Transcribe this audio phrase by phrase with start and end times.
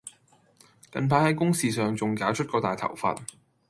[0.91, 3.15] 近排喺公事上仲搞出個大頭佛